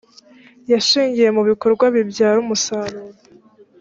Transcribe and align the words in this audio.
yashingiye 0.71 1.29
mu 1.35 1.41
bikorwa 1.49 1.85
bibyara 1.95 2.37
umusaruro 2.43 3.01